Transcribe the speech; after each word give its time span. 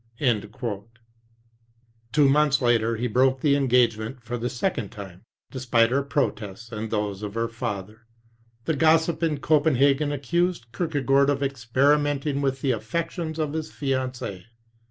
Two 0.17 0.81
II 2.23 2.27
months 2.27 2.59
later 2.59 2.95
he 2.95 3.05
broke 3.05 3.41
the 3.41 3.55
engagement 3.55 4.23
for 4.23 4.35
the 4.35 4.49
second 4.49 4.89
time, 4.89 5.21
despite 5.51 5.91
her 5.91 6.01
protests 6.01 6.71
and 6.71 6.89
those 6.89 7.21
of 7.21 7.35
her 7.35 7.47
father. 7.47 8.07
The 8.65 8.75
gossip 8.75 9.21
in 9.21 9.41
Copenhagen 9.41 10.11
accused 10.11 10.71
Kierkegaard 10.73 11.29
of 11.29 11.43
experimenting 11.43 12.41
with 12.41 12.61
the 12.61 12.71
affections 12.71 13.37
of 13.37 13.53
his 13.53 13.71
fiancee. 13.71 14.47